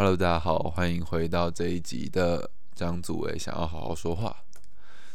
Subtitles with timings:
[0.00, 4.34] Hello，大家好，欢迎回到这一集的张祖伟想要好好说话。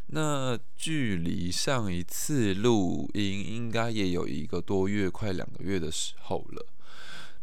[0.05, 6.67] 那距离上一次录音应该也有一个多月，快两个月的时候了。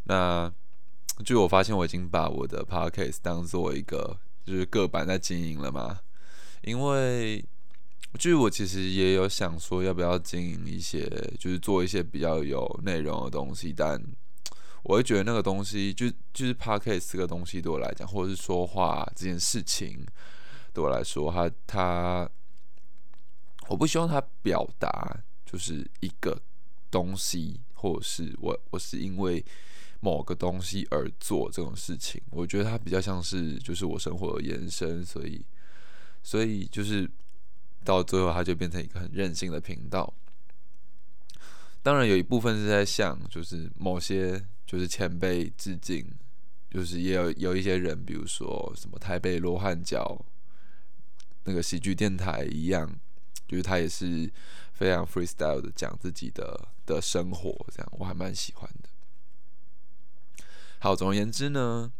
[0.05, 0.53] 那
[1.25, 5.99] 据我发现，我已经把我的 Podcast 当做一个就是个版在经营了嘛。
[6.61, 7.43] 因为
[8.17, 14.01] 据我其实也有想说，要不要经营一些，就是做一些比较有内容的东西，但
[14.83, 20.05] 我会觉得那个东西，就就是 Podcast 这个东西对我来讲，或者是说话这件事情
[20.73, 22.29] 对我来说，它它。
[23.69, 26.37] 我不希望他表达就是一个
[26.91, 29.43] 东西，或者是我我是因为
[30.01, 32.21] 某个东西而做这种事情。
[32.29, 35.43] 我觉得它比较像是就是我生活的延伸，所以
[36.21, 37.09] 所以就是
[37.85, 40.13] 到最后，它就变成一个很任性的频道。
[41.83, 46.03] 当然，有一部分是在向就是某些就是前辈致敬，
[46.71, 50.25] 就是也有有一些人，比如说什么台北罗汉角
[51.43, 52.99] 那个喜剧电台一样。
[53.45, 54.31] 就是他也是
[54.71, 58.89] 非常 freestyle 的讲自己的的生活，这样我还蛮喜欢的。
[60.79, 61.91] 好，总而言之呢，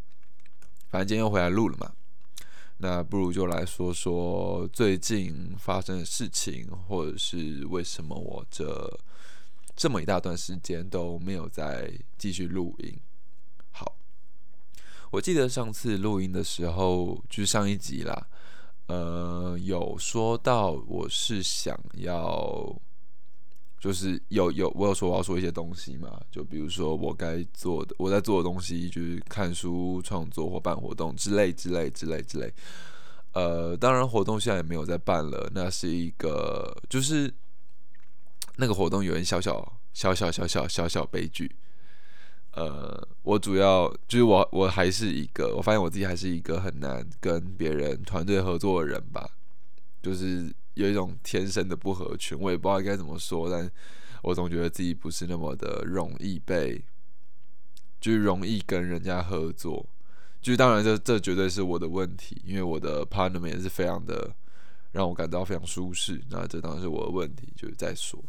[0.88, 1.92] 反正今天又回来录了嘛，
[2.78, 8.98] 那不如就来说说最近发生的事情，或者是为什么我这
[9.76, 12.98] 这么一大段时间都没有再继续录音。
[13.70, 13.96] 好，
[15.10, 18.26] 我记得上次录音的时候就是上一集啦。
[18.86, 22.76] 呃，有说到我是想要，
[23.80, 32.52] 就是有有我有说我要说一些东西嘛，就比如说我该做的，我在做的东西就是看书、创作或办活动之类之类之类之类。
[33.32, 37.32] 呃，当然活动现在也没有在办了，那是一个就是
[38.56, 41.54] 那个活动有点小小小小小小小小悲剧。
[42.52, 49.28] 呃，我主要就是我，我还是一个，我发现我自己还是一个很难跟别人团队合作的人吧，
[50.00, 53.68] 就是有一种天生的不合群，我也不知道该怎么说，但
[54.22, 56.80] 我总觉得自己不是那么的容易被，
[58.00, 59.84] 就是容易跟人家合作，
[60.40, 64.32] 就是当然这这绝对是我的问题，因为我的 partner 们也是非常的
[64.92, 68.22] 让我感到非常舒适，那这当然是我的问题，就是在说。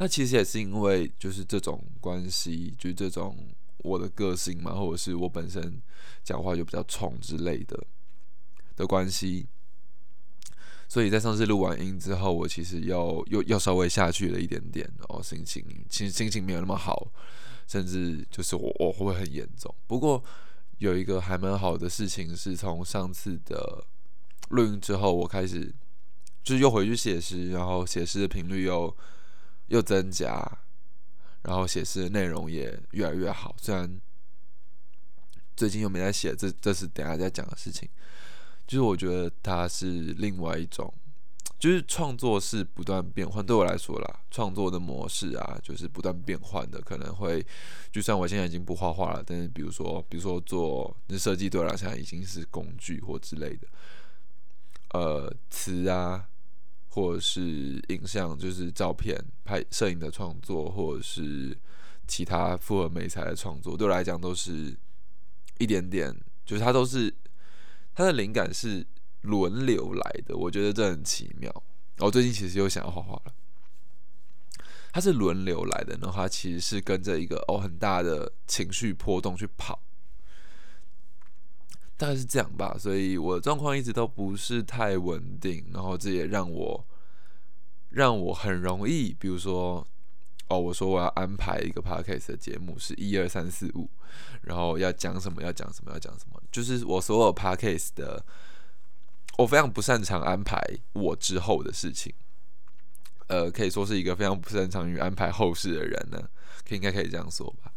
[0.00, 3.36] 那其实也是因为就是这种关系，就是这种
[3.78, 5.82] 我的个性嘛，或者是我本身
[6.22, 7.84] 讲话就比较冲之类的
[8.76, 9.48] 的关系，
[10.88, 17.10] 所以在上次录完音之后，我其实又又又稍微下去了一点点，然后心情其实心情没有那么好，
[17.66, 19.74] 甚至就是我我会很严重。
[19.88, 20.22] 不过
[20.78, 23.84] 有一个还蛮好的事情是从上次的
[24.50, 25.74] 录音之后，我开始
[26.44, 28.96] 就是又回去写诗，然后写诗的频率又。
[29.68, 30.58] 又增加，
[31.42, 33.54] 然后写诗的内容也越来越好。
[33.58, 34.00] 虽然
[35.56, 37.88] 最近又没在写，这这是等下再讲的事情。
[38.66, 39.86] 就是我觉得它是
[40.18, 40.92] 另外一种，
[41.58, 43.44] 就是创作是不断变换。
[43.44, 46.80] 对我来说啦，创作的模式啊，就是不断变换的。
[46.82, 47.44] 可能会，
[47.90, 53.66] 就算我现在已经不画画了，但是比如说，比如说做那设计，对我来讲已经是工具或之类的。
[54.90, 56.28] 呃，词啊。
[56.98, 61.56] 或是影像，就是照片、拍摄影的创作，或者是
[62.08, 64.76] 其他复合美材的创作，对我来讲都是
[65.58, 66.12] 一点点，
[66.44, 67.14] 就是它都是
[67.94, 68.84] 它的灵感是
[69.20, 71.62] 轮流来的，我觉得这很奇妙。
[71.98, 73.32] 我最近其实又想要画画了，
[74.92, 79.80] 它是轮流来的，然后它其实是跟着一个哦很大的情绪波动去跑。
[81.98, 86.86] 大概是这样吧，所以我的状况一直都不是太稳定，然后这也让我
[87.90, 89.84] 让我很容易，比如说，
[90.48, 93.90] 哦，我说我要安排一个 podcast 的节目是一二三四五，
[94.42, 98.24] 然后要讲什么要讲什么要讲什么，就是我所有 podcast 的，
[99.36, 102.14] 我非常不擅长安排我之后的事情，
[103.26, 106.30] 呃，可以说是一个非常不擅长于安排后事的人呢，
[106.64, 107.72] 可应该可以这样说吧，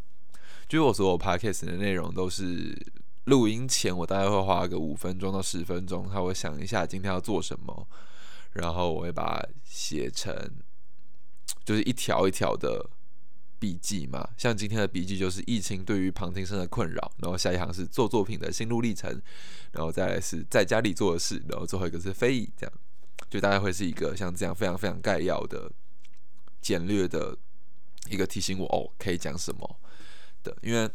[0.70, 2.78] 就是我所有 podcast 的内容都是。
[3.26, 7.88] 录音前，我大概会花个五分钟到十分钟，他会想一下今天要做什么，
[8.54, 10.34] 然后我会把它写成，
[11.64, 12.90] 就是一条一条的
[13.60, 14.28] 笔记嘛。
[14.38, 19.22] 像今天的笔记就是疫情对于旁听生的困扰，然后下一行是做作品的心路历程，
[19.72, 22.74] 然后再来是在家里做的事，然后最后一个是非议，这样
[23.30, 25.72] 就大概会是一个像这样非常非常概要的、
[26.60, 27.38] 简略的
[28.10, 29.80] 一个提醒我哦可以讲什么
[30.42, 30.90] 的，因为。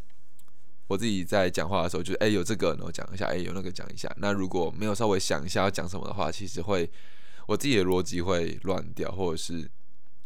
[0.86, 4.12] 我自己在讲话的时候，就是哎有这个，然后讲一下，哎有那个讲一下。
[4.18, 6.90] 那如果没有稍微想一下要讲什么的话，其实会
[7.46, 9.68] 我自己的逻辑会乱掉，或者是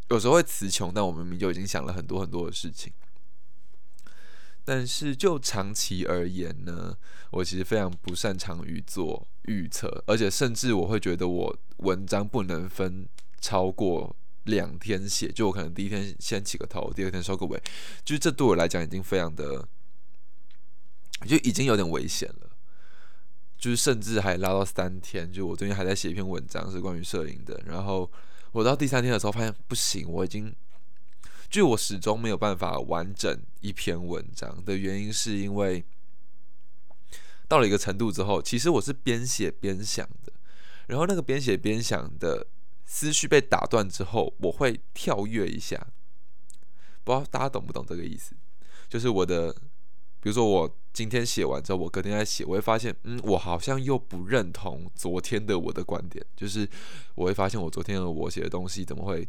[0.09, 0.93] 有时候会词穷。
[0.93, 2.93] 但我明明就已经想了很多很多的事情。
[4.63, 6.97] 但是就长期而言呢，
[7.31, 13.09] 我其实非常不擅长于做预测，而且甚至我会觉得我文章不能分
[13.41, 14.15] 超过
[14.45, 17.61] 两天写，就我可能第一天先起个头，第二天收个尾，
[18.05, 19.67] 就是这对我来讲已经非常的，
[21.29, 22.49] 就已经有点危险了。
[23.59, 28.11] 就是甚至还拉到三天，就我最近还在写一篇文章是关于摄影的，然后
[28.53, 30.51] 我到第三天的时候发现不行，我已经，
[31.51, 35.85] 就我始终没有办法完整一篇文章的原因是因为
[37.49, 40.33] 到了一个程度之后，其实我是边写边想的，
[40.87, 42.47] 然后那个边写边想的
[42.87, 45.87] 思绪被打断之后，我会跳跃一下，
[47.05, 48.35] 不知道大家懂不懂这个意思？
[48.89, 49.55] 就是我的。
[50.23, 56.69] 比如说我今天写完之后，我隔天再写，我会发现，嗯，我好像又不认同昨天的我的观点，就是
[57.15, 59.27] 我会发现我昨天的我写的东西怎么会，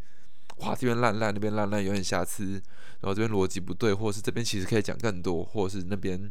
[0.58, 2.62] 哇，这边烂烂，那边烂烂，有点瑕疵，
[3.00, 6.30] 然后这边逻辑不对，或者是这边其实可以讲更多，或者是那边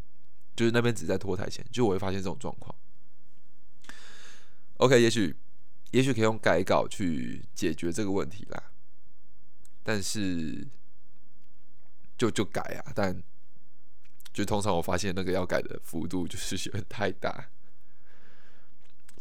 [0.54, 2.74] 就是那边只在拖台前，就我会发现这种状况。
[4.76, 5.34] OK，也许
[5.92, 8.62] 也许可以用改稿去解决这个问题啦，
[9.82, 10.66] 但是
[12.18, 13.22] 就就改啊，但。
[14.40, 17.50] 就通常我发现那个要改的幅度就是有点太大，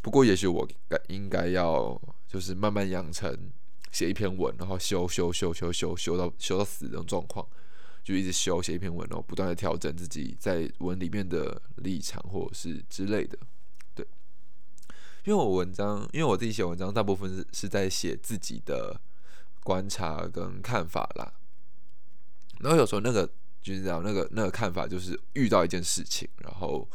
[0.00, 3.52] 不过也许我该应该要就是慢慢养成
[3.92, 7.46] 写一篇文，然后修修修修修修到修到死这种状况，
[8.02, 13.36] 就一直修写一篇文，然后不断的调整自己在文里面的立场或者是之类的，
[13.94, 14.06] 对，
[15.24, 18.98] 因为我文章，因为我自己写文章大部分是是在写自己的
[19.62, 21.34] 观察跟看法啦，
[22.60, 23.30] 然后有时候那个。
[23.62, 26.88] 就是讲，那个那个看法就是遇到一件事情，然后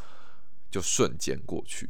[0.71, 1.89] 就瞬间过去。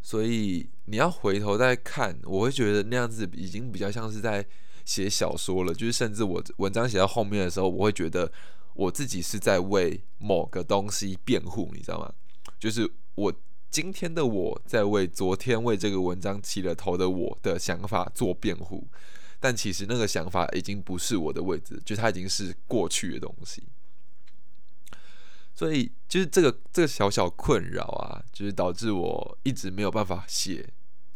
[0.00, 4.46] 所以你要回头再看，我会觉得那样子已经比较像是在
[4.84, 5.74] 写小说了。
[5.74, 8.30] 就是甚至我文章写到后面的时候，我会觉得
[8.74, 12.12] 我自己是在为某个东西辩护，你知道吗？
[12.58, 13.32] 就是我
[13.70, 18.88] 今天的我在为昨天为这个文章起了头的我的想法做辩护。
[19.40, 23.62] 但其实那个想法已经不是我的位置，就它已经是过去的东西。
[25.54, 30.68] 所以就是这个这个小小困扰啊，就是导致我一直没有办法写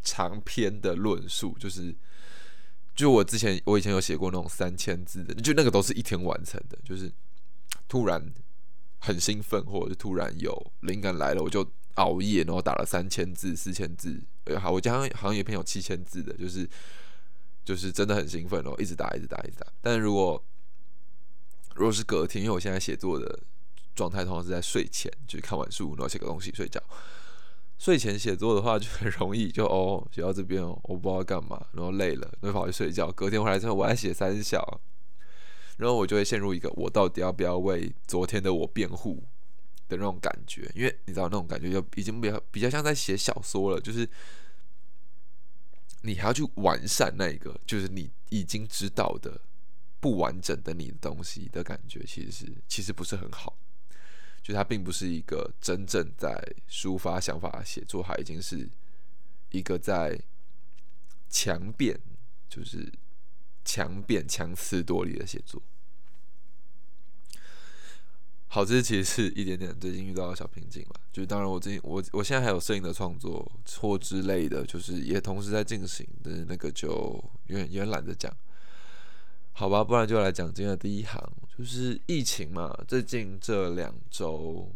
[0.02, 1.56] 长篇的论述。
[1.58, 1.94] 就是
[2.94, 6.78] 就我之前我以前有写过那种三千字的，就那个都是一天完成的。
[6.84, 7.12] 就是
[7.88, 8.32] 突然
[8.98, 14.22] 很兴奋，或者是突然有灵感来了，我就熬夜，然后打了三千字、四千字。
[14.60, 16.68] 好，我好像好像有篇有七千字的，就是。
[17.64, 19.66] 就是真的很兴奋哦，一直打，一直打，一直打。
[19.80, 20.42] 但是如果
[21.74, 23.38] 如果是隔天，因为我现在写作的
[23.94, 26.82] 状态通常是在睡前，就是看完书然后写个东西睡觉。
[27.78, 33.10] 睡前写作的话就很容易，就 哦写到这边哦，我不知道干嘛，然后累了，然后跑去睡觉。
[33.12, 34.80] 隔天回来之后，我还写三小，
[35.78, 39.22] 然后我就会陷入一个我到底要不要为昨天的我辩护
[39.88, 44.08] 的那种感觉，因为你知道那种感觉就已经比较比较像在写小说了，就是。
[46.02, 49.40] 你还要去完善那个，就是你已经知道的
[50.00, 53.56] 不完整的你的东西的感觉，其实是其实不是很好。
[54.42, 56.36] 就它并不是一个真正在
[56.68, 58.68] 抒发想法的写作，它已经是
[59.50, 60.20] 一个在
[61.30, 62.00] 强辩，
[62.48, 62.92] 就是
[63.64, 65.62] 强辩强词夺理的写作。
[68.54, 71.00] 好，这其实是一点点最近遇到的小瓶颈了。
[71.10, 76.88] 就是当然，我最近我我现在还有摄影的创作或之类的，就是也同时在进行的那个就
[77.46, 78.30] 有点有点懒得讲，
[79.52, 81.18] 好吧，不然就来讲今天的第一行，
[81.56, 82.78] 就是疫情嘛。
[82.86, 84.70] 最近这两周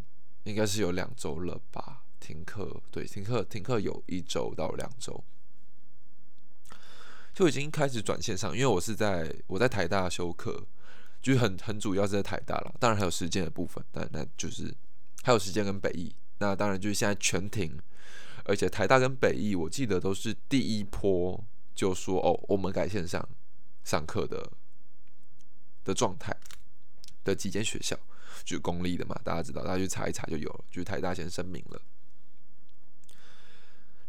[0.45, 2.01] 应该是有两周了吧？
[2.19, 5.23] 停课，对，停课停课有一周到两周，
[7.31, 10.65] 就已经开始转线上，因为我是在我在台大修课。
[11.27, 14.73] 就是很很主要是在台大了，当然还有时间的部分，但那就是
[15.23, 17.77] 还有时间跟北艺，那当然就是现在全停，
[18.45, 21.43] 而且台大跟北艺我记得都是第一波
[21.75, 23.27] 就说哦，我们改线上
[23.83, 24.49] 上课的
[25.83, 26.33] 的状态
[27.25, 27.99] 的几间学校，
[28.45, 31.81] 就是公立的嘛，大家知道，大家去查一查就有了，就是台大先声明了。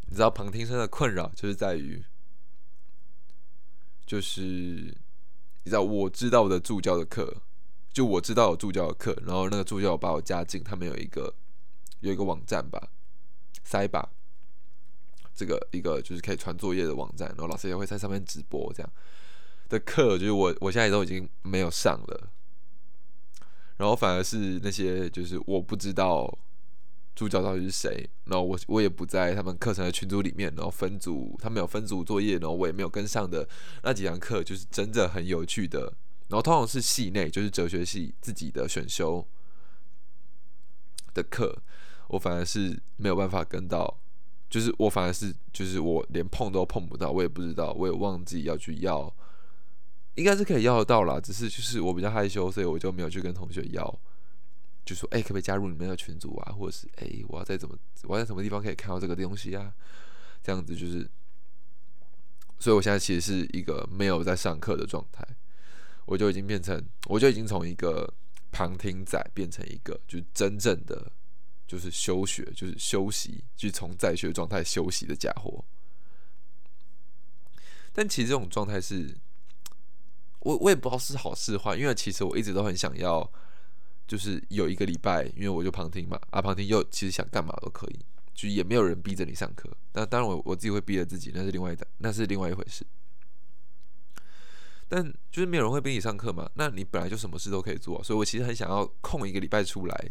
[0.06, 2.04] 你知道旁听生的困扰就是在于，
[4.06, 4.96] 就是。
[5.64, 7.42] 你知道我知道的助教的课，
[7.92, 11.34] 就我知道有助教的课，然后那个助教把我加进，他们有一个
[12.00, 12.88] 有一个网站吧，
[13.64, 14.10] 塞吧，
[15.34, 18.92] 这个一个就是可以传作业的网站，然后老师也会在上面直播这样
[19.68, 22.30] 的课，就是我我现在都已经没有上了，
[23.76, 26.38] 然后反而是那些就是我不知道。
[27.18, 28.08] 助教到底是谁？
[28.26, 33.48] 然后我我也不在他们课程的群组里面，然后分组，他们有分组作业，然后我也没有跟上的
[33.82, 35.92] 那几堂课，就是真的很有趣的
[36.28, 39.26] 然后通常是系内，就是哲学系自己的选修
[41.12, 41.60] 的课，
[42.06, 43.98] 我反而是没有办法跟到，
[44.48, 49.12] 就是我反而是就是我连碰都碰不到，我也不知道，我也忘记要去要，
[50.14, 53.98] 应该是可以要得到啦，只是就是我比较害羞，所以我就没有去跟同学要，
[54.88, 59.75] 就说哎，可不可以加入你们的群组啊，或者是哎，我要在怎么我要在什么地方可以看到这个东西啊，
[60.42, 61.07] 这样子就是，
[62.59, 65.23] 所以我现在其实是一个没有在上课的状态。
[66.07, 68.11] 我就已经变成，我就已经从一个
[68.50, 71.12] 旁听仔变成一个，就是真正的，
[71.66, 75.62] 就是休学，就是休息，就从在学状态休息的家伙。
[77.92, 79.14] 但其实这种状态是，
[80.40, 83.30] 我我也不知道是好是坏，因为其实我一直都很想要，
[84.08, 88.00] 就是有一个礼拜，因为我就旁听嘛，啊旁听又其实想干嘛都可以，
[88.34, 89.70] 就也没有人逼着你上课。
[89.92, 92.84] 那当然我我自己会逼着自己，那是另外的，那是另外一回事。
[94.88, 96.50] 但就是没有人会逼你上课嘛？
[96.54, 100.10] 那你本来就什么事都可以做，所以我其实很想要空一个礼拜出来，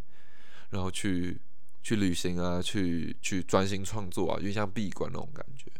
[0.70, 1.42] 然后去
[1.82, 5.72] 去旅行啊，去去专心创作啊，就像闭关那种感觉。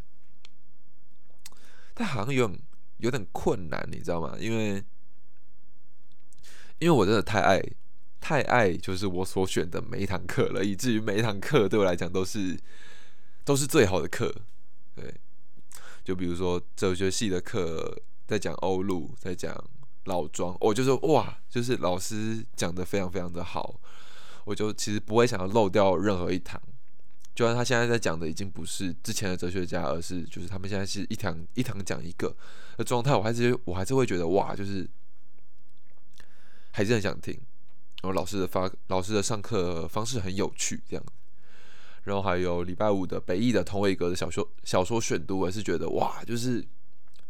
[1.94, 2.52] 但好像有
[2.96, 4.36] 有点困难，你知道吗？
[4.40, 4.82] 因为
[6.80, 7.62] 因为我真的太爱
[8.20, 12.58] 太爱，就是我所选的每一堂课了，以至于每一堂课对我来讲都是
[13.44, 14.34] 都是最好的课。
[14.94, 15.14] 对，
[16.04, 18.02] 就比如说哲学系的课。
[18.28, 19.56] 在讲欧陆，在讲
[20.04, 23.80] 老庄，我就说哇，就是老师讲的非常非常的好，
[24.44, 26.60] 我就其实不会想要漏掉任何一堂，
[27.34, 32.36] 就算他现在在讲的已经不是之前的哲学家，而是就是他们现在是一堂一堂讲一个
[32.76, 34.86] 的状态，我还是我还是会觉得哇，就是
[36.72, 37.40] 还是很想听，
[38.02, 41.04] 然后老师的发老师的上课方式很有趣这样，
[42.04, 46.64] 然后还有礼拜五的北艺的同伟格的小说小说选读，我是觉得哇，就是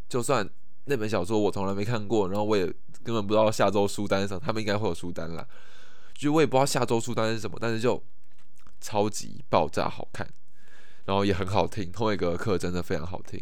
[0.09, 0.49] 就算。
[0.91, 2.65] 那本小说我从来没看过，然后我也
[3.03, 5.47] 根本不知道下周书单上他们应该会有书单啦，
[6.15, 8.03] 就我也不知道下周书单是什么，但是就
[8.81, 10.27] 超级爆炸好看，
[11.05, 11.93] 然后也很好听。
[11.93, 13.39] 同一个课真的非常好听，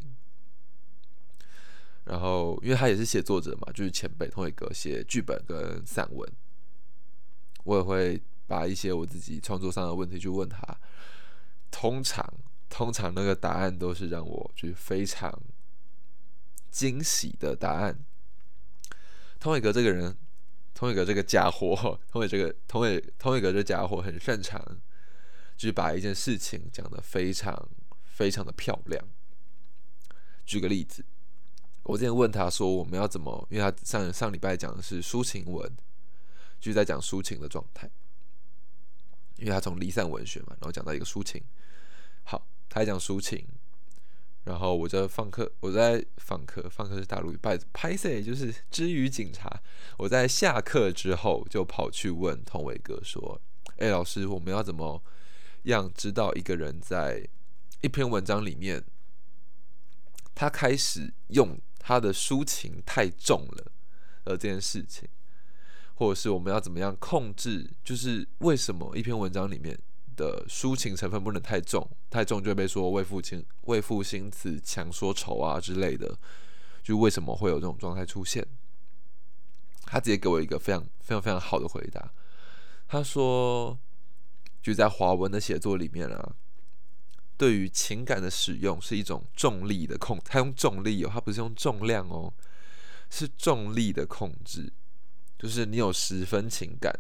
[2.06, 6.28] 然后因为他也是写作者嘛，就是前辈同一个写剧本跟散文，
[7.66, 10.58] 我也会把一些我自己创作上的问题去问他，
[11.70, 12.24] 通常
[12.70, 15.30] 通常那个答案都是让我就是非常。
[16.68, 18.04] 惊喜的答案。
[19.40, 20.14] 通伟格这个人，
[20.74, 24.62] 通伟格这个家伙，通伟这个通伟通伟格这家伙很擅长，
[25.56, 27.66] 就是把一件事情讲得非常
[28.04, 29.02] 非常的漂亮。
[30.44, 31.02] 举个例子，
[31.84, 35.74] 我之前问他说我们要怎么，因为他上上礼拜讲的是抒情文，
[36.60, 37.90] 就是在讲抒情的状态，
[39.36, 41.42] 因为他从离散文学嘛，然后讲到一个抒情。
[42.24, 43.46] 好，他讲抒情。
[44.44, 49.60] 然后我在放课，我在放课，放课是大陆语，拍拍摄就是之于警察。
[49.98, 53.40] 我在下课之后就跑去问童伟哥说
[53.78, 55.02] ：“哎，老师，我们要怎么
[55.64, 57.28] 样知道一个人在
[57.80, 58.84] 一篇文章里面，
[60.32, 63.72] 他开始用他的抒情太重了，
[64.22, 65.08] 呃，这件事情，
[65.96, 67.68] 或者是我们要怎么样控制？
[67.84, 69.76] 就是为什么一篇文章里面？”
[70.16, 76.18] 的抒情成分不能太重，太重就被说为赋情为赋新词强说愁啊之类的。
[76.82, 78.42] 就为什么会有这种状态出现？
[79.82, 82.10] 他直接给我一个非常非常非常好的回答。
[82.88, 83.78] 他说，
[84.62, 86.34] 就在华文的写作里面啊，
[87.36, 92.32] 对于情感的使用是一种重力的控，他用重力哦，他不是用重量哦，
[93.10, 94.72] 是重力的控制。
[95.38, 96.92] 就是你有十分情感，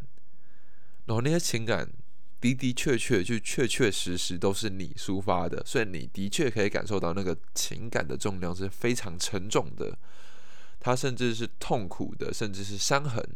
[1.06, 1.90] 然后那些情感。
[2.38, 9.98] 的的确确，就确确实实都是你抒发的，所以你的确可以感受到那个情感的重量是非常沉重的，
[10.78, 13.26] 它甚至是痛苦的，甚至是伤痕。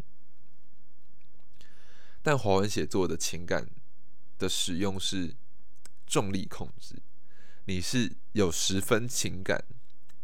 [2.22, 3.68] 但华文写作的情感
[4.38, 5.34] 的使用是
[6.06, 6.96] 重力控制，
[7.64, 9.64] 你是有十分情感，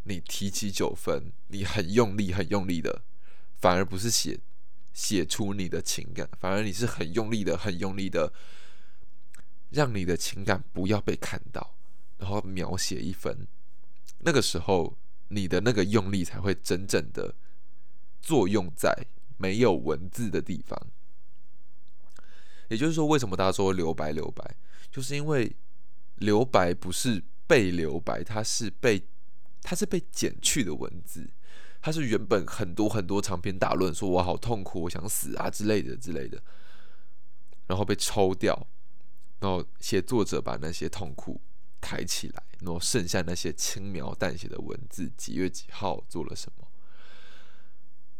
[0.04, 3.02] 你提起九分，你很用力、很用力的，
[3.56, 4.38] 反而不是写
[4.96, 8.32] 写出你的情感，反而你是很用力的、很用力的。
[9.70, 11.74] 让你的情感不要被看到，
[12.18, 13.46] 然后描写一分，
[14.20, 14.96] 那个时候
[15.28, 17.34] 你的那个用力才会真正的
[18.22, 20.80] 作用在没有文字的地方。
[22.68, 24.56] 也就是说，为什么大家说留白留白，
[24.90, 25.54] 就是因为
[26.14, 29.02] 留白不是被留白，它是被
[29.62, 31.28] 它是被减去的文字，
[31.86, 36.42] 他是原本很多很多长篇大论，说我好痛苦，我想死啊之类的之类的，
[37.68, 38.66] 然后被抽掉。
[39.38, 41.40] 然后写作者把那些痛苦
[41.80, 46.66] 抬起来，然后剩下那些轻描淡写的文字，几月几号做了什么？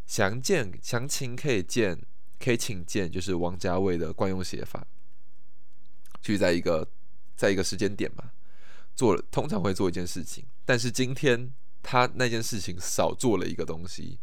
[0.05, 2.01] 详见详情可以见，
[2.39, 4.87] 可以请见，就是王家卫的惯用写法，
[6.21, 6.87] 就在一个
[7.35, 8.31] 在一个时间点嘛，
[8.95, 14.19] 做了通常会做一件事情，但是今天他那件事情少做了一个东西，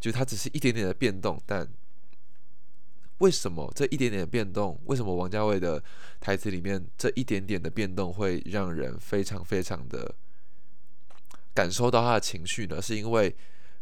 [0.00, 1.68] 就他只是一点点的变动，但
[3.18, 5.82] 为什么这一点点的变动，为什么王家卫的
[6.20, 10.14] 台词里面这一点点的变动会让人非常非常的
[11.54, 12.80] 感受到他的情绪呢？
[12.82, 13.34] 是因为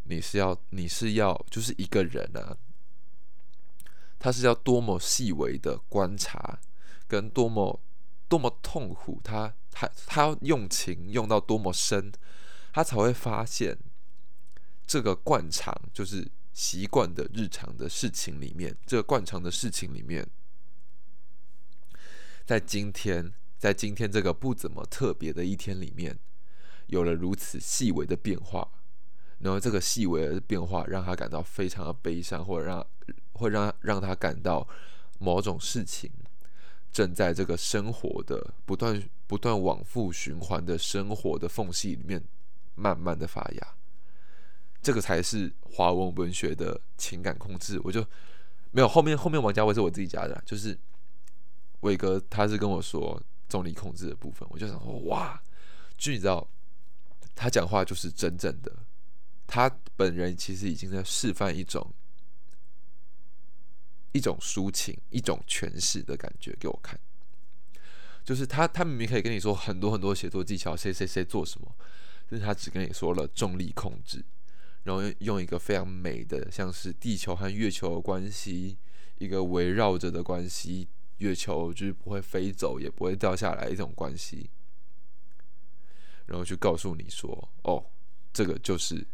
[0.04, 2.56] 你是要你是要就是一个人啊，
[4.18, 6.60] 他是要多么细微的观察，
[7.08, 7.80] 跟多么
[8.28, 12.12] 多么痛苦，他他他要用情用到多么深，
[12.74, 13.78] 他才会发现
[14.84, 20.26] 这个惯常就是习惯的日常的事情里面，这个惯常的事情里面，
[22.44, 26.18] 在今天，在今天这个不怎么特别的一天里面，
[26.88, 28.68] 有了如此细微的变化。
[29.38, 32.84] 然后这个细微的变化让他感到非常的悲伤，或者让
[33.34, 34.66] 会让让他感到
[35.20, 36.10] 某种事情
[36.90, 42.20] 正在这个生活的不断不断往复循环的生活的缝隙里面
[42.74, 43.74] 慢慢的发芽。
[44.82, 47.80] 这个才是华文文学的情感控制。
[47.84, 48.06] 我就
[48.70, 50.78] 没有后面后面王家卫是我自己加的，就是
[51.80, 55.42] 伟哥他是跟我说重力控制的部分，我就想说哇，
[55.96, 56.46] 就你知道
[57.34, 58.70] 他讲话就是真正的。
[59.46, 61.94] 他本人其实已经在示范一种
[64.12, 66.98] 一种抒情、一种诠释的感觉给我看，
[68.24, 71.74] 就是他他明明可以跟你说很多很多写作技巧，谁谁谁做什么，
[72.28, 74.24] 但是他只跟你说了重力控制，
[74.82, 78.78] 然后用一个非常美的，像是地球和月球的关系，
[79.18, 80.88] 一个围绕着的关系，
[81.18, 84.50] 月球就是不会飞走，也不会掉下来一种关系，
[86.26, 87.86] 然后去告诉你说，哦，
[88.32, 89.06] 这个就是。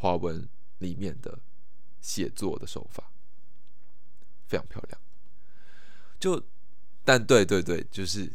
[0.00, 1.40] 华文里面的
[2.00, 3.10] 写作的手法
[4.46, 5.00] 非常漂亮，
[6.20, 6.40] 就
[7.04, 8.32] 但对对对，就是，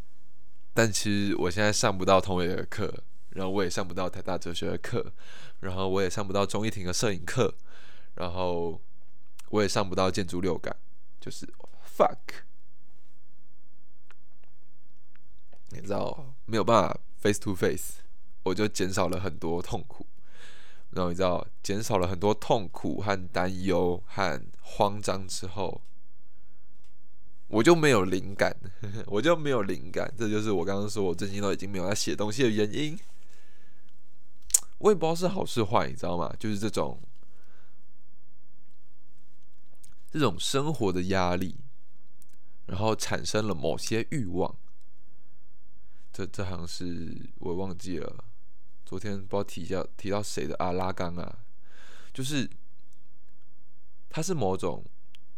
[0.74, 5.14] 但其实我现在上不到同伟的课，然后我也上不到台大哲学的课，
[5.60, 7.54] 然后我也上不到钟一婷的摄影课，
[8.16, 8.82] 然后
[9.50, 10.76] 我也上不到建筑六感，
[11.20, 11.48] 就是
[11.86, 12.18] fuck，
[15.70, 18.02] 你知道没有办法 face to face，
[18.44, 20.06] 我就减少了很多痛苦。
[20.92, 25.82] 然后你知道，减少了很多痛苦和担忧和慌张之后，
[27.48, 28.56] 我就没有灵感，
[29.08, 30.14] 我就没有灵感。
[30.16, 32.96] 这就是我刚刚说我最近都已经没有在写东西的原因。
[34.80, 36.34] 我也不知道是好是坏，你知道吗？
[36.40, 37.02] 就是这种
[40.12, 41.58] 这种生活的压力，
[42.66, 44.56] 然后产生了某些欲望。
[46.12, 48.24] 这这好像是我忘记了。
[48.86, 51.40] 昨天不知道提到提到谁的阿拉冈啊，
[52.14, 52.48] 就是
[54.10, 54.86] 它是某种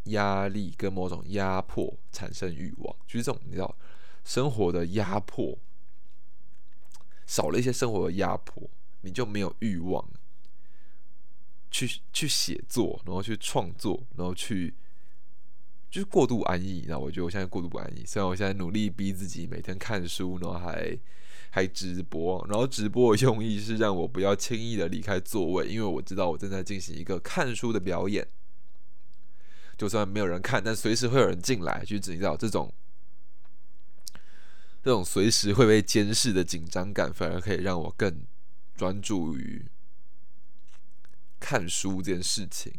[0.05, 3.73] 压力跟某种压迫产生欲望，就是这种你知道
[4.25, 5.57] 生活的压迫
[7.25, 8.69] 少了一些生活的压迫，
[9.05, 10.03] 你就没有欲望
[11.71, 14.73] 去去写作，然后去创作，然后去
[15.89, 16.85] 就是过度安逸。
[16.89, 20.97] 那我觉得我现在过度不安逸，虽然我现在努力逼自己每天看书，然后还。
[21.51, 28.27] 还直播，然后直播的用意是让我不要轻易的离开座位，因为我知道我正在进行一个看书的表演。
[29.77, 32.73] 就算没有人看，但随时会有人进来，就知道这种
[34.83, 38.25] 这种随时会被监视的紧张感，反而可以让我更
[38.75, 39.65] 专注于
[41.39, 42.73] 看书这件事情。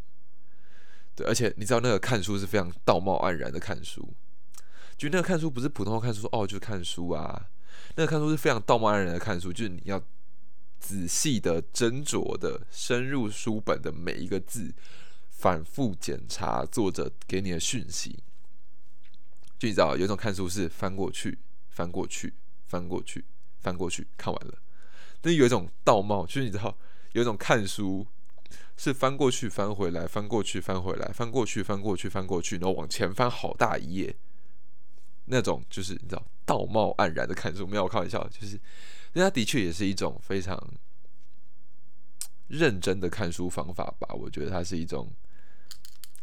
[1.14, 4.14] 对，而且你知道那个看书是非常道貌岸然的看书，
[4.96, 7.48] 就那个看书不是普通的看书，哦就是看书啊。
[7.94, 10.02] 那个看书是非常道貌岸然的看书，就是你要
[10.78, 14.74] 仔细的、斟酌的、深入书本的每一个字，
[15.30, 18.22] 反复检查作者给你的讯息。
[19.58, 21.38] 就你知道，有一种看书是翻过去、
[21.70, 22.34] 翻过去、
[22.66, 23.24] 翻过去、
[23.60, 24.58] 翻过去，看完了。
[25.26, 26.78] 但有一种道貌，就是你知道，
[27.10, 28.06] 有一种看书
[28.76, 34.14] 是翻过去、翻回来、翻过去、翻回来、翻过去、翻过去、翻过去，然后往前翻好大一页。
[35.24, 38.56] 那种就是你知道道貌岸然的看书，没有开玩笑，就是
[39.14, 40.56] 那他的确也是一种非常
[42.46, 44.14] 认真的看书方法吧。
[44.14, 45.10] 我觉得它是一种，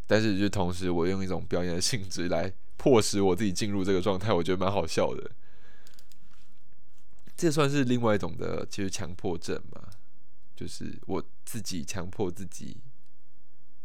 [0.08, 5.30] 但是就同时我用一种表演的性质来迫使我自己进入这个状态，我觉得蛮好笑的。
[7.36, 9.90] 这算是另外一种的，其实强迫症嘛，
[10.56, 12.78] 就是我自己强迫自己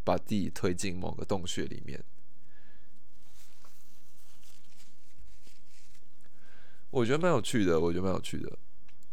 [0.04, 2.04] 把自己推进某个洞穴里面。
[6.90, 8.58] 我觉得蛮有趣的，我觉得蛮有趣的，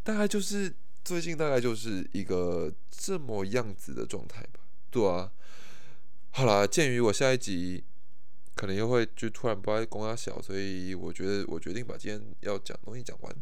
[0.04, 4.62] 大概就是最近大概就是一个这么样子的状态吧。
[4.90, 5.32] 对啊，
[6.32, 7.84] 好啦，鉴于我下一集
[8.56, 13.36] 可能又会就突然不爱公他小，所以我觉得我决定把今天要讲东西讲完。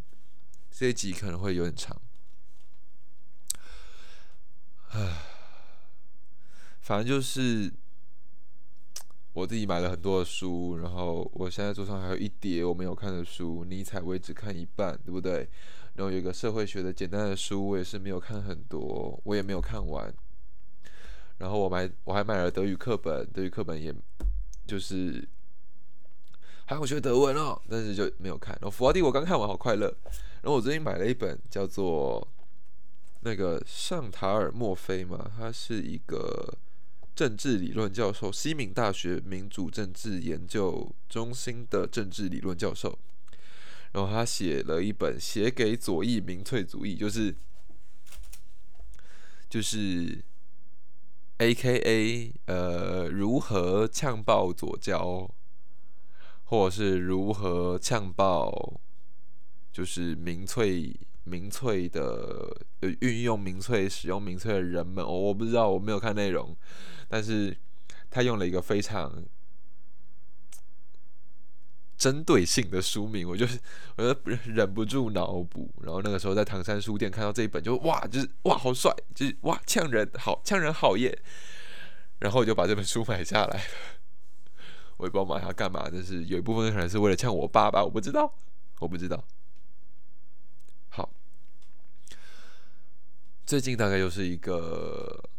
[0.75, 1.95] 这一集可能会有点长，
[4.89, 5.21] 唉，
[6.81, 7.71] 反正就是
[9.33, 15.47] 我自己买了很多的书，然后我现在桌上还有一叠我没有看的书，尼采我也只看一半，对不对？
[15.93, 20.12] 然后有一个社会学的简单的书，我也是没有看很多，我也没有看完。
[21.38, 23.93] 然后我买我还买了德语课本，德语课本也
[24.65, 25.27] 就是
[26.65, 28.53] 还有学德文哦，但是就没有看。
[28.55, 29.95] 然后福华蒂我刚看完，好快乐。
[30.43, 32.27] 然后我最近买了一本叫做
[33.21, 36.53] 那个尚塔尔墨菲嘛，他是一个
[37.15, 42.99] 政治理论教授，西敏大学民主政治研究中心的政治理论教授。
[43.93, 47.34] 然后他写了一本写给左翼民粹主义，就是
[49.49, 50.21] 就是
[51.38, 55.29] A K A 呃如何呛爆左交，
[56.43, 58.82] 或者是如何呛爆
[59.73, 62.55] 就是民粹民粹的
[63.01, 66.55] 运用民粹使用民粹的人们，我我不知道我没有看内容，
[67.09, 67.57] 但是
[68.09, 69.21] 他用了一个非常。
[71.95, 73.57] 针对性的书名，我就是
[73.95, 75.73] 我就忍不住脑补。
[75.83, 81.17] 然后那个时候在唐山书店看到这一本，就哇，就是哇，好帅，就是哇，呛人好，呛人好耶。
[82.19, 83.63] 然后我就把这本书买下来。
[84.97, 88.33] 我也不知道买它干嘛，但是有一部分可能是为了呛我爸爸，我不知道，
[88.79, 89.23] 我不知道。
[93.45, 95.29] 最近大概又是一个。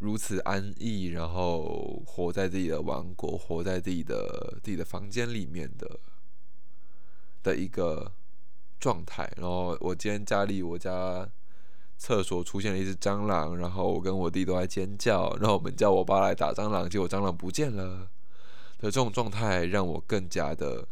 [0.00, 5.98] 如此安逸，然后活在自己的王国，活在自己的自己的房间里面的
[7.42, 8.12] 的一个
[8.78, 9.32] 状态。
[9.36, 11.26] 然后我今天家里，我家
[11.96, 18.10] 厕所出现了一只蟑螂，然后我跟我弟都在尖叫，然后我们叫我爸来打蟑螂，结果蟑螂不见了。
[18.78, 20.86] 的这种状态让我更加的，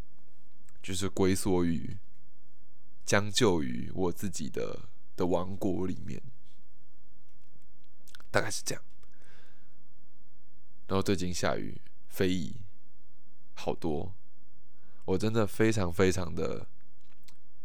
[0.82, 1.98] 就是龟缩于
[3.04, 4.78] 将就于我自己的
[5.16, 6.22] 的王国里面，
[8.30, 8.82] 大概是这样。
[10.88, 12.56] 然后最近下雨，非议
[13.54, 14.14] 好多，
[15.04, 16.66] 我真的非常非常的，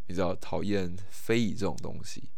[0.07, 2.29] 你知道讨厌非议这种东西。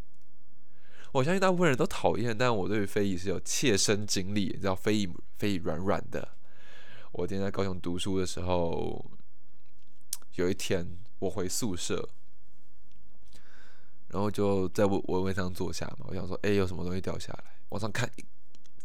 [1.11, 4.45] 我相信大部分人都讨厌，但我对于非议是有切身经历。
[4.45, 6.35] 你知道非议非议软软的。
[7.11, 9.11] 我今天在高雄读书的时候，
[10.35, 12.09] 有一天我回宿舍，
[14.09, 17.43] 然后就在我我位上坐下嘛，我想说，哎，有什么东西掉下来？
[17.69, 18.09] 往上看。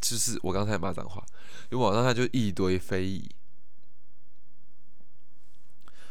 [0.01, 1.25] 就是我刚才骂脏话，
[1.71, 3.27] 因为网上它就一堆非议，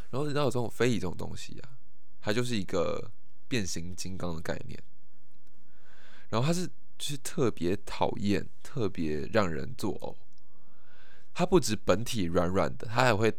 [0.09, 1.77] 然后你知道这种非议这种东西啊，
[2.19, 3.11] 它就是一个
[3.47, 4.81] 变形金刚的概念，
[6.29, 6.65] 然后它是
[6.97, 10.15] 就是特别讨厌，特别让人作呕。
[11.31, 13.31] 它不止本体软软的，它还会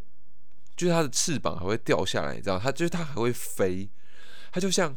[0.77, 2.57] 就是它的翅膀还会掉下来，你知道？
[2.57, 3.89] 它就是它还会飞，
[4.53, 4.95] 它就像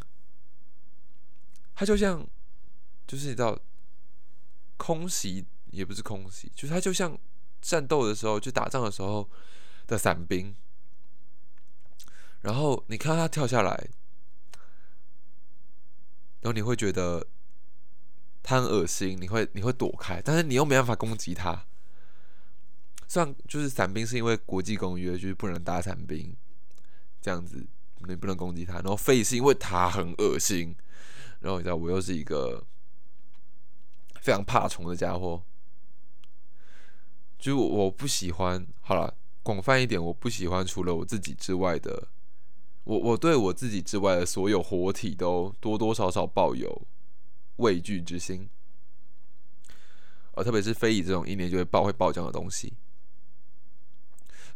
[1.79, 2.27] 它就像
[3.07, 3.57] 就是你知道。
[4.81, 7.19] 空袭也不是空袭，就是它就像
[7.61, 9.29] 战斗的时候，就打仗的时候
[9.89, 10.55] 的伞兵。
[12.43, 13.73] 然后你看他跳下来，
[16.41, 17.27] 然后你会觉得
[18.41, 21.67] 他很恶心，你会你会躲开，但是你又没办法攻击他。
[23.09, 26.33] 虽然就是伞兵是因为国际公约就是不能打伞兵
[27.21, 27.67] 这样子，
[28.07, 28.75] 你不能攻击他。
[28.75, 30.77] 然后费是因为他很恶心，
[31.41, 32.65] 然后你知道我又是一个。
[34.21, 35.43] 非常怕虫的家伙，
[37.39, 38.67] 就我不喜欢。
[38.81, 42.09] 好了，广泛一点，我不喜欢除了我自己之外的，
[42.85, 46.87] 我我对我自己之外的所有活体都多多少少抱有
[47.57, 48.51] 畏惧之心，
[50.33, 52.75] 而特别是飞蚁这种一年就会爆会爆浆的东西。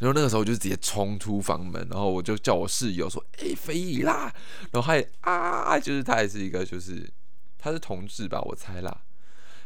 [0.03, 4.35] 然后那个时候我就直接冲出房门，然后我就叫我室友说：“哎，飞蚁啦！”
[4.73, 7.09] 然后他也啊，就是他也是一个，就是
[7.57, 9.05] 他是同志吧，我猜啦。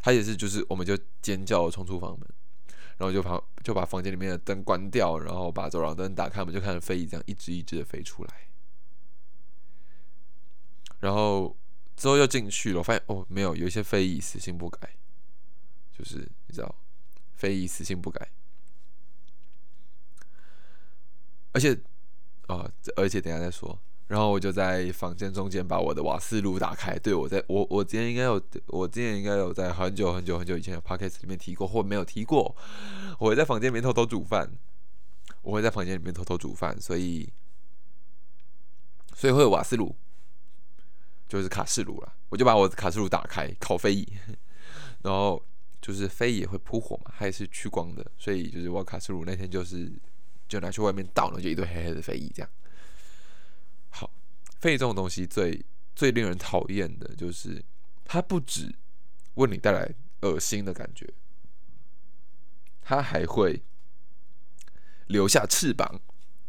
[0.02, 2.28] 他也是，就是我们就尖叫冲出房门，
[2.98, 8.30] 然后就把就把房间里面的灯关掉，然后把走廊灯打开，我们就看着飞蚁这样一只一只的飞出来。
[11.00, 11.56] 然后
[11.96, 14.96] 之后又进去了，我发现哦，没有，有一些飞蚁死性不改，
[15.96, 16.74] 就是你知道，
[17.36, 18.28] 飞蚁死性不改，
[21.56, 21.72] 而且
[22.48, 23.78] 啊，而且等下再说。
[24.08, 26.98] 然后我就在房间中间把我的瓦斯炉打开。
[26.98, 32.54] 对我在我我之前应该有，我之前应该有在很久很久很久以前的 podcast 里面提过，或没有提过。
[33.18, 34.52] 我会在房间里面偷偷煮饭，
[35.40, 37.32] 我会在房间里面偷偷煮饭，所以
[39.14, 39.96] 所以会有瓦斯炉，
[41.26, 42.12] 就是卡式炉了。
[42.28, 44.06] 我就把我的卡式炉打开，烤飞蚁，
[45.02, 45.42] 然后
[45.80, 49.90] 就是飞也会扑火嘛，它也是去光的，所以就是我卡式炉那天就是
[50.48, 52.50] 就拿去外面倒了，就一堆黑黑的飞蚁这样。
[53.90, 54.10] 好，
[54.60, 57.64] 飞蚁这种东西最最令人讨厌的就是
[58.04, 58.74] 它不止
[59.34, 61.12] 为你带来恶心的感觉，
[62.82, 63.62] 它还会
[65.08, 66.00] 留下翅膀，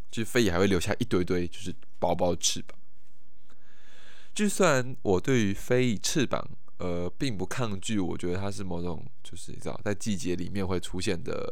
[0.09, 2.77] 就是飞蚁还会留下一堆堆就是薄薄的翅膀。
[4.33, 11.51] 就算我对于飞蚁翅膀，呃，并不抗拒，我觉得它是某种，就是你知道，在季节里面会出现的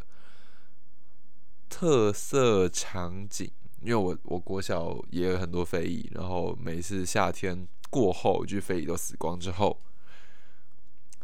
[1.76, 3.52] 特色场景。
[3.82, 9.78] 因为我我国小也有很多飞蚁，然后每次夏天过后，就飞蚁都死光之后，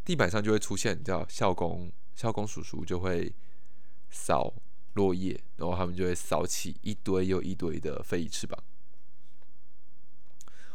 [0.03, 3.33] 地板上就会出现，你知道，校工校工叔叔就会
[4.09, 4.53] 扫
[4.95, 8.61] 落叶，然后他们就会扫起一堆又一堆的飞蚁翅膀。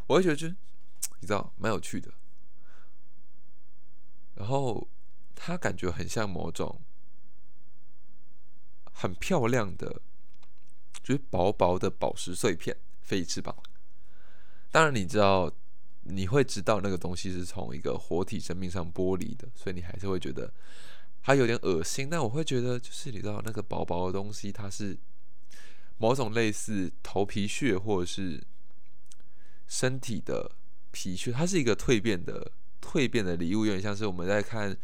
[0.07, 0.49] 我会觉得就。
[1.21, 2.11] 你知道，蛮有趣的。
[4.37, 4.89] 然后
[5.35, 6.81] 他感觉很像某种
[8.97, 10.01] 很漂亮的，
[11.03, 13.55] 就是薄薄的宝石碎片，飞翼翅膀。
[14.71, 15.53] 当然，你知道，
[16.05, 20.51] 你会知道那个东西是从一个活体生命上剥离的，所以你还是会觉得
[21.23, 22.09] 它有点恶心。
[22.11, 24.97] 但我会觉得，就是你知道，那个薄薄的东西，它是
[25.99, 28.43] 某种类似头皮屑或者是
[29.67, 30.53] 身体的。
[30.93, 34.75] 皮屑，它是一个蜕变的蜕变的礼物，有点像是我们在看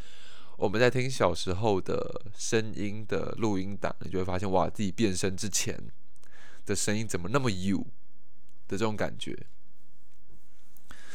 [0.62, 5.76] 我们在听小时候的声音的录音档，你就会发现哇，自己变身之前
[6.64, 7.78] 的声音怎么那么有
[8.68, 9.36] 的这种感觉。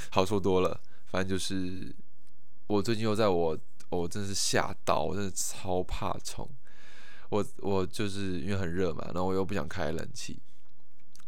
[0.10, 1.96] 好说多了，反正就是
[2.68, 3.58] 我最近又在我
[3.88, 6.50] 我真是吓到，我真的超怕虫。
[7.30, 10.42] 我我就是因为很热嘛，然后我又不想开冷气。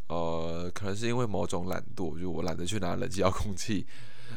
[0.07, 3.87] 呃，可能是因为某种懒惰，就我懒得去拿冷气遥控器，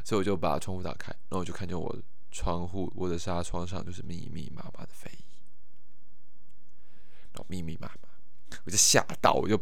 [0.04, 1.96] 所以我就把窗户打开，然后我就看见我
[2.32, 5.24] 窗户我的纱窗上就是密密麻麻的飞蚁，
[7.32, 8.08] 然后密密麻麻，
[8.64, 9.56] 我就吓到，我就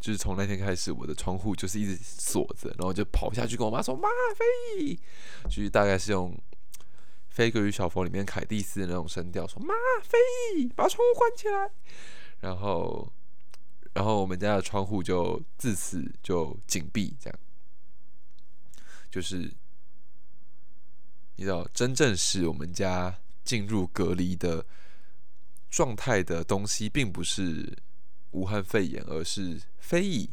[0.00, 4.98] 就是从那天开始，我的窗户就是一直锁着，然后就跑下去跟我妈说：“妈，飞蚁！”
[5.44, 6.32] 就是大概是用
[7.28, 10.16] 《飞哥与小佛》里面凯蒂斯的那种声调说：“妈，飞
[10.56, 11.70] 蚁，把窗户关起来。”
[12.40, 13.12] 然后。
[13.94, 17.38] 然后我们家的窗户就自此就紧闭，这样，
[19.10, 19.52] 就是
[21.42, 24.64] 你知道，真正使我们家进入隔离的
[25.68, 27.76] 状态的东西，并不是
[28.30, 30.30] 武汉肺炎，而是非遗。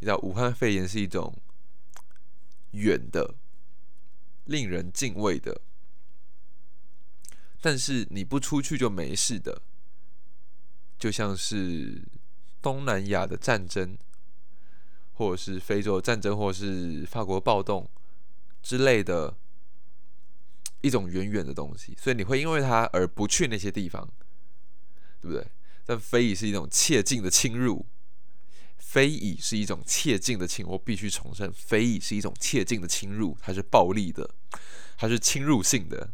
[0.00, 1.34] 你知道，武汉肺炎是一种
[2.72, 3.34] 远的、
[4.44, 5.62] 令人敬畏的，
[7.62, 9.62] 但是你不出去就没事的，
[10.98, 12.02] 就像是。
[12.62, 13.96] 东南亚的战争，
[15.14, 17.88] 或者是非洲战争，或者是法国暴动
[18.62, 19.34] 之类的，
[20.80, 24.08] 一种远远的东西，所以你会因为它而不去那些地方，
[25.20, 25.46] 对不对？
[25.84, 27.84] 但非遗是一种切近的侵入，
[28.78, 34.30] 非遗是一种切近的侵，我必须重申，非遗是一种切近的侵入，它是暴力的，
[34.96, 36.10] 它是侵入性的。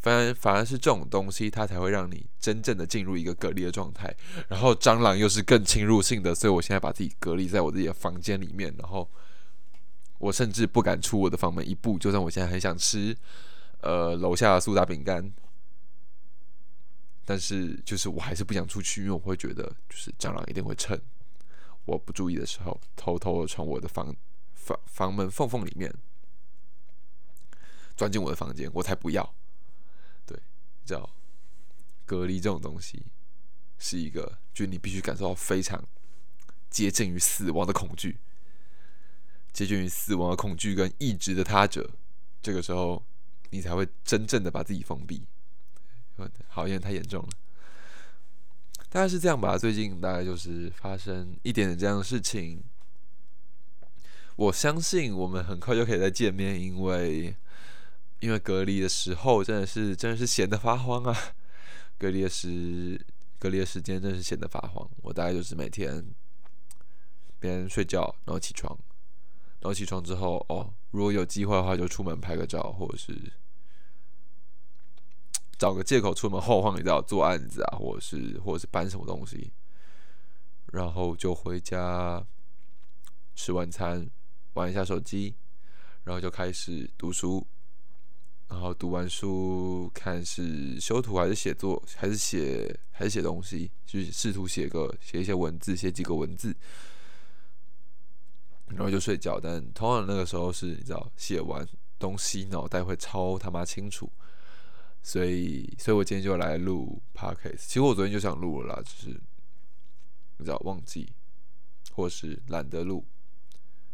[0.00, 4.14] 反而反而是这种东西，它才会让你真正的进入一个隔离的状态。
[4.48, 8.74] 然后蟑螂又是更侵入性的，所以我现在把自己隔离在我自己的房间里面。
[8.78, 9.10] 然后
[10.24, 13.14] 我甚至不敢出我的房门一步，就算我现在很想吃
[13.82, 15.30] 呃楼下的苏打饼干，
[17.26, 20.98] 但是就是我还是不想出去，因为我会觉得就是蟑螂一定会趁
[21.84, 24.16] 我不注意的时候，偷偷的从我的房
[24.54, 25.94] 房房门缝缝里面
[27.94, 29.34] 钻进我的房间，我才不要。
[30.86, 31.10] 知道，
[32.06, 33.04] 隔离这种东西
[33.78, 35.82] 是一个，就你必须感受到非常
[36.70, 38.18] 接近于死亡的恐惧，
[39.54, 41.88] 接近于死亡的恐惧跟意志的他者，
[42.42, 43.02] 这个时候
[43.48, 45.24] 你才会真正的把自己封闭。
[46.48, 47.28] 好，因为太严重了，
[48.90, 49.56] 大概是这样吧。
[49.56, 52.62] 最近大概就是发生一点点这样的事情，
[54.36, 57.34] 我相信我们很快就可以再见面，因为。
[58.20, 61.14] 因为隔离的时候真的是真的是闲得发慌啊！
[61.98, 62.98] 隔离的时
[63.38, 64.88] 隔离的时间真的是闲得发慌。
[65.02, 66.02] 我大概就是每天
[67.38, 68.78] 边睡觉，然后起床，
[69.64, 73.32] 然后起床之后哦，如果有机会的话就出门拍个照，或者是
[75.56, 79.50] 找个借口出门晃晃一道做案子啊，或者是或者是搬什么东西，
[80.70, 82.22] 然后就回家
[83.34, 84.06] 吃晚餐，
[84.52, 85.34] 玩一下手机，
[86.04, 87.46] 然后就开始读书。
[88.46, 96.54] 然后读完书，看是修图还是写作，还是写还是写东西，就是试图写个写一些文字，写几个文字，
[98.68, 99.38] 然后就睡觉。
[99.40, 101.66] 但通常那个时候是你知道，写完
[101.98, 104.10] 东西脑袋会超他妈清楚，
[105.02, 107.58] 所以，所以我今天就来录 podcast。
[107.58, 109.20] 其实我昨天就想录了啦，只是
[110.36, 111.12] 你知道忘记，
[111.92, 113.06] 或是懒得录。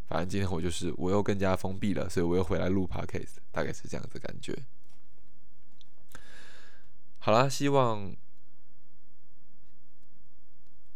[0.09, 4.65] 反正今天我就是我又更加封闭了，所以我又回来录 podcast，大概是这样子感觉。
[7.19, 8.17] 好啦，希望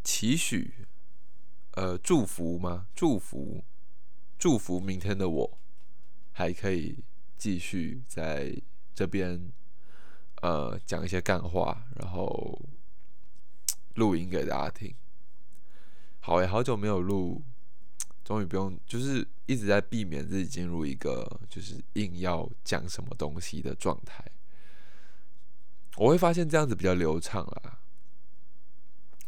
[0.03, 0.84] 期许，
[1.77, 2.87] 呃，祝福吗？
[2.95, 3.65] 祝福，
[4.39, 5.59] 祝福明天的我
[6.33, 7.03] 还可以
[7.37, 8.57] 继续在
[8.95, 9.53] 这边，
[10.43, 12.61] 呃，讲一些干话，然后
[13.95, 14.95] 录音给大家听。
[16.21, 17.43] 好诶，好久没有录，
[18.25, 24.25] 终于不用，就是一直在避免自己进入一个就是硬要讲什么东西的状态。
[25.97, 27.81] 我会发现这样子比较流畅啦，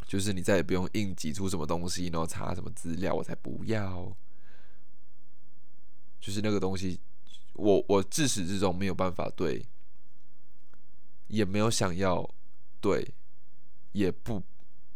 [0.07, 4.17] 就是你再也不用硬挤出什么东西，然后查什么资料，我才不要。
[6.21, 6.99] 就是那个东西，
[7.53, 9.67] 我我自始至终没有办法对，
[11.27, 12.35] 也没有想要
[12.81, 13.13] 对，
[13.93, 14.43] 也不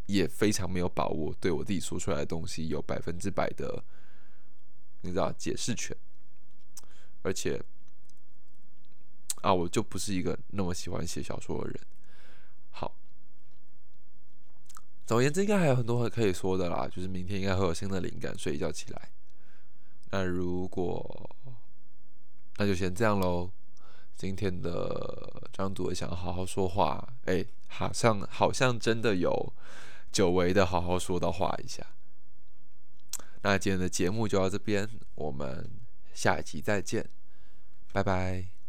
[0.07, 3.85] 也非常没有把握对我自己说出来的东西有百分之百的，
[5.03, 5.97] 你知道解释权，
[7.23, 7.63] 而且。
[9.43, 11.81] 啊，我就不是一个那么喜欢写小说的人。
[12.69, 12.95] 好，
[15.11, 16.87] 总而言之，应该还有很多可以说的啦。
[16.87, 19.11] 就是明天应该会有新的灵感，睡一觉起来。
[20.13, 21.37] 那如果
[22.59, 23.51] 那就先这样喽。
[24.15, 29.53] 今天的张祖想好好说话，哎，好像好像真的有
[30.13, 31.85] 久违的好好说到话一下。
[33.43, 35.69] 那今天的节目就到这边，我们
[36.15, 37.11] 下一集再见，
[37.93, 38.60] 拜拜。